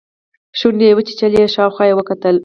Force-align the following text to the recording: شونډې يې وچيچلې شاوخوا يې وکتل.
شونډې 0.59 0.85
يې 0.89 0.95
وچيچلې 0.97 1.43
شاوخوا 1.55 1.85
يې 1.89 1.95
وکتل. 1.97 2.35